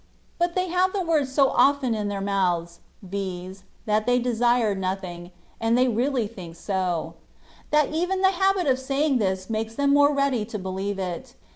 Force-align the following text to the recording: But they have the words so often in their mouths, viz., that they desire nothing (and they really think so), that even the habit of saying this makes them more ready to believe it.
But 0.39 0.55
they 0.55 0.67
have 0.69 0.93
the 0.93 1.03
words 1.03 1.31
so 1.31 1.49
often 1.51 1.93
in 1.93 2.07
their 2.07 2.21
mouths, 2.21 2.79
viz., 3.03 3.65
that 3.85 4.07
they 4.07 4.17
desire 4.17 4.73
nothing 4.73 5.29
(and 5.59 5.77
they 5.77 5.87
really 5.87 6.25
think 6.25 6.55
so), 6.55 7.13
that 7.69 7.93
even 7.93 8.21
the 8.23 8.31
habit 8.31 8.65
of 8.65 8.79
saying 8.79 9.19
this 9.19 9.47
makes 9.47 9.75
them 9.75 9.93
more 9.93 10.11
ready 10.11 10.43
to 10.43 10.57
believe 10.57 10.97
it. 10.97 11.35